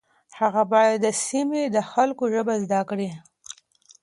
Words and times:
هغه 0.39 0.63
باید 0.71 0.95
د 1.05 1.07
سیمې 1.25 1.63
د 1.75 1.77
خلکو 1.91 2.23
ژبه 2.33 2.53
زده 2.63 2.81
کړي. 2.89 3.09